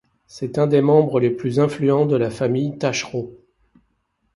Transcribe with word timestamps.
C'est 0.25 0.57
un 0.57 0.65
des 0.65 0.81
membres 0.81 1.19
les 1.19 1.29
plus 1.29 1.59
influents 1.59 2.07
de 2.07 2.15
la 2.17 2.31
famille 2.31 2.75
Taschereau. 2.75 3.37